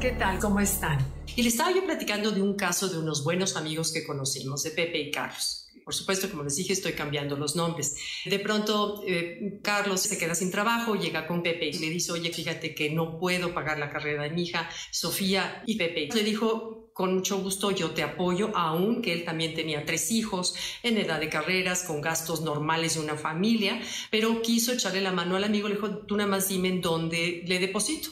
[0.00, 0.38] ¿Qué tal?
[0.38, 0.98] ¿Cómo están?
[1.36, 4.70] Y le estaba yo platicando de un caso de unos buenos amigos que conocimos, de
[4.70, 5.68] Pepe y Carlos.
[5.86, 7.96] Por supuesto, como les dije, estoy cambiando los nombres.
[8.26, 12.30] De pronto, eh, Carlos se queda sin trabajo, llega con Pepe y le dice, oye,
[12.30, 15.62] fíjate que no puedo pagar la carrera de mi hija, Sofía.
[15.66, 20.10] Y Pepe le dijo, con mucho gusto yo te apoyo, aunque él también tenía tres
[20.10, 25.12] hijos en edad de carreras, con gastos normales de una familia, pero quiso echarle la
[25.12, 28.10] mano al amigo, le dijo, tú nada más dime en dónde le deposito.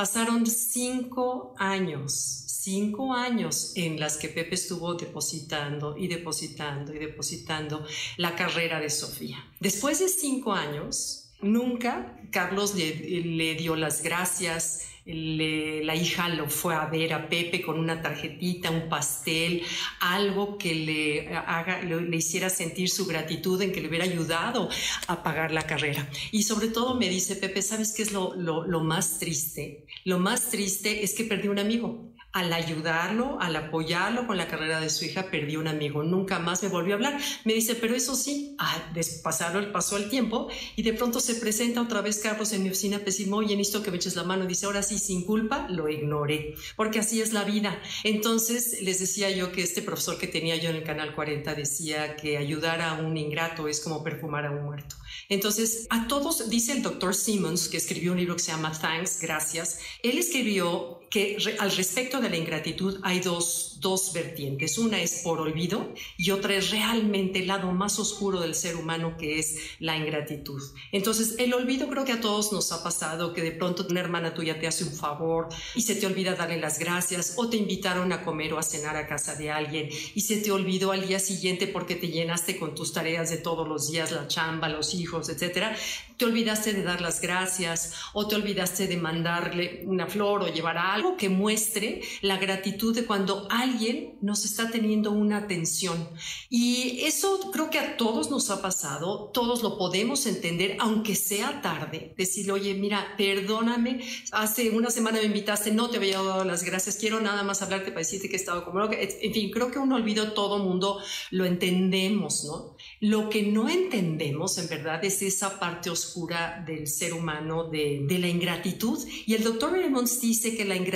[0.00, 7.84] Pasaron cinco años, cinco años en las que Pepe estuvo depositando y depositando y depositando
[8.16, 9.36] la carrera de Sofía.
[9.60, 16.74] Después de cinco años, nunca Carlos le, le dio las gracias, la hija lo fue
[16.74, 19.62] a ver a Pepe con una tarjetita, un pastel,
[20.00, 24.68] algo que le, haga, le, hiciera sentir su gratitud en que le hubiera ayudado
[25.06, 26.08] a pagar la carrera.
[26.32, 29.86] Y sobre todo me dice Pepe, ¿sabes qué es lo, lo más triste?
[30.04, 34.80] Lo más triste es que perdí un amigo al ayudarlo, al apoyarlo con la carrera
[34.80, 36.04] de su hija, perdió un amigo.
[36.04, 37.20] Nunca más me volvió a hablar.
[37.44, 38.92] Me dice, pero eso sí, ah,
[39.22, 42.98] pasaron, pasó el tiempo y de pronto se presenta otra vez Carlos en mi oficina,
[42.98, 44.46] decimos, oye, necesito que me eches la mano.
[44.46, 47.80] Dice, ahora sí, sin culpa, lo ignoré, porque así es la vida.
[48.04, 52.16] Entonces les decía yo que este profesor que tenía yo en el Canal 40 decía
[52.16, 54.94] que ayudar a un ingrato es como perfumar a un muerto.
[55.28, 59.20] Entonces, a todos, dice el doctor Simmons, que escribió un libro que se llama Thanks,
[59.20, 64.78] Gracias, él escribió que al respecto de la ingratitud hay dos, dos vertientes.
[64.78, 69.16] Una es por olvido y otra es realmente el lado más oscuro del ser humano
[69.18, 70.62] que es la ingratitud.
[70.92, 74.34] Entonces, el olvido creo que a todos nos ha pasado que de pronto una hermana
[74.34, 78.12] tuya te hace un favor y se te olvida darle las gracias o te invitaron
[78.12, 81.18] a comer o a cenar a casa de alguien y se te olvidó al día
[81.18, 85.28] siguiente porque te llenaste con tus tareas de todos los días, la chamba, los hijos,
[85.28, 85.76] etcétera.
[86.16, 90.78] Te olvidaste de dar las gracias o te olvidaste de mandarle una flor o llevar
[90.78, 96.08] algo algo que muestre la gratitud de cuando alguien nos está teniendo una atención.
[96.50, 101.62] Y eso creo que a todos nos ha pasado, todos lo podemos entender, aunque sea
[101.62, 104.00] tarde, decirle, oye, mira, perdóname,
[104.32, 107.92] hace una semana me invitaste, no te había dado las gracias, quiero nada más hablarte
[107.92, 111.46] para decirte que he estado como En fin, creo que un olvido todo mundo lo
[111.46, 112.76] entendemos, ¿no?
[113.00, 118.18] Lo que no entendemos, en verdad, es esa parte oscura del ser humano, de, de
[118.18, 118.98] la ingratitud.
[119.26, 120.89] Y el doctor Raymond dice que la ingratitud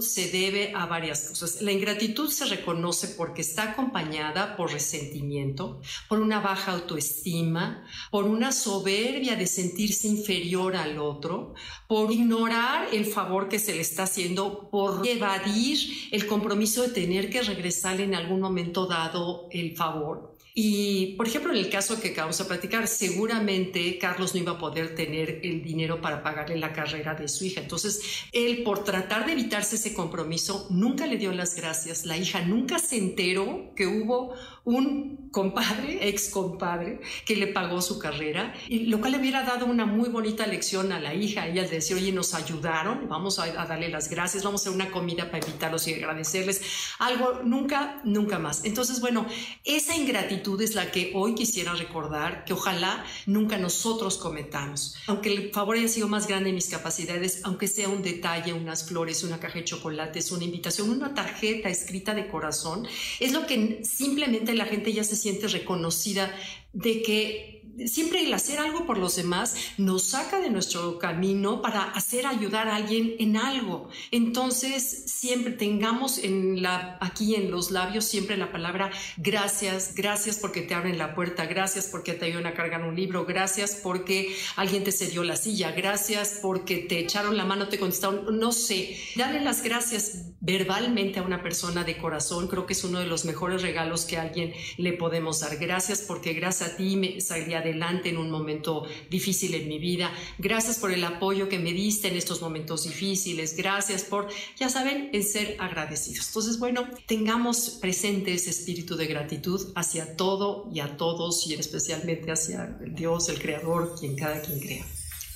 [0.00, 1.62] se debe a varias cosas.
[1.62, 8.52] La ingratitud se reconoce porque está acompañada por resentimiento, por una baja autoestima, por una
[8.52, 11.54] soberbia de sentirse inferior al otro,
[11.88, 15.78] por ignorar el favor que se le está haciendo, por evadir
[16.10, 20.31] el compromiso de tener que regresar en algún momento dado el favor.
[20.54, 24.58] Y, por ejemplo, en el caso que acabamos de platicar, seguramente Carlos no iba a
[24.58, 27.62] poder tener el dinero para pagarle la carrera de su hija.
[27.62, 32.04] Entonces, él, por tratar de evitarse ese compromiso, nunca le dio las gracias.
[32.04, 37.98] La hija nunca se enteró que hubo un compadre, ex compadre, que le pagó su
[37.98, 41.48] carrera, y lo cual le hubiera dado una muy bonita lección a la hija.
[41.48, 44.74] Ella le decía, oye, nos ayudaron, vamos a, a darle las gracias, vamos a hacer
[44.74, 46.60] una comida para invitarlos y agradecerles.
[46.98, 48.64] Algo, nunca, nunca más.
[48.64, 49.26] Entonces, bueno,
[49.64, 54.96] esa ingratitud es la que hoy quisiera recordar, que ojalá nunca nosotros cometamos.
[55.06, 58.84] Aunque el favor haya sido más grande de mis capacidades, aunque sea un detalle, unas
[58.84, 62.86] flores, una caja de chocolates, una invitación, una tarjeta escrita de corazón,
[63.20, 66.34] es lo que simplemente la gente ya se siente reconocida
[66.72, 71.82] de que siempre el hacer algo por los demás nos saca de nuestro camino para
[71.82, 73.88] hacer ayudar a alguien en algo.
[74.10, 80.62] Entonces, siempre tengamos en la, aquí en los labios siempre la palabra gracias, gracias porque
[80.62, 84.84] te abren la puerta, gracias porque te ayudan a cargar un libro, gracias porque alguien
[84.84, 89.40] te cedió la silla, gracias porque te echaron la mano, te contestaron, no sé, darle
[89.40, 93.62] las gracias verbalmente a una persona de corazón, creo que es uno de los mejores
[93.62, 95.56] regalos que a alguien le podemos dar.
[95.56, 100.12] Gracias porque gracias a ti me salí adelante en un momento difícil en mi vida.
[100.38, 103.56] Gracias por el apoyo que me diste en estos momentos difíciles.
[103.56, 104.28] Gracias por,
[104.58, 106.28] ya saben, en ser agradecidos.
[106.28, 112.30] Entonces, bueno, tengamos presente ese espíritu de gratitud hacia todo y a todos y especialmente
[112.30, 114.86] hacia Dios, el Creador, quien cada quien crea.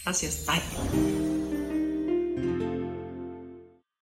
[0.05, 0.45] Gracias.
[0.47, 1.36] Bye.